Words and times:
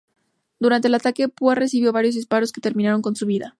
Durante 0.59 0.87
el 0.87 0.95
ataque, 0.95 1.29
Púa 1.29 1.53
recibió 1.53 1.93
varios 1.93 2.15
disparos 2.15 2.51
que 2.51 2.59
terminaron 2.59 3.03
con 3.03 3.15
su 3.15 3.27
vida. 3.27 3.49